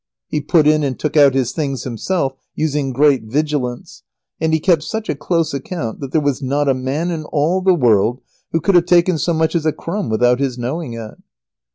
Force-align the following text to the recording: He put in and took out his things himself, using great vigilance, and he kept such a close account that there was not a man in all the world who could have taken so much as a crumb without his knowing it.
He 0.29 0.41
put 0.41 0.65
in 0.65 0.81
and 0.81 0.97
took 0.97 1.15
out 1.15 1.35
his 1.35 1.51
things 1.51 1.83
himself, 1.83 2.33
using 2.55 2.91
great 2.91 3.21
vigilance, 3.25 4.01
and 4.39 4.51
he 4.51 4.59
kept 4.59 4.81
such 4.81 5.09
a 5.09 5.15
close 5.15 5.53
account 5.53 5.99
that 5.99 6.11
there 6.11 6.19
was 6.19 6.41
not 6.41 6.67
a 6.67 6.73
man 6.73 7.11
in 7.11 7.23
all 7.25 7.61
the 7.61 7.75
world 7.75 8.19
who 8.51 8.59
could 8.61 8.73
have 8.73 8.87
taken 8.87 9.19
so 9.19 9.31
much 9.35 9.53
as 9.53 9.67
a 9.67 9.71
crumb 9.71 10.09
without 10.09 10.39
his 10.39 10.57
knowing 10.57 10.93
it. 10.93 11.19